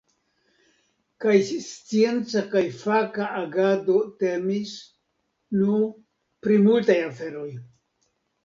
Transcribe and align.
Kaj 1.25 1.33
scienca 1.65 2.41
kaj 2.55 2.63
faka 2.79 3.27
agado 3.41 3.99
temis, 4.23 4.73
nu 5.61 5.79
pri 6.47 6.61
multaj 6.67 6.97
aferoj. 7.13 7.49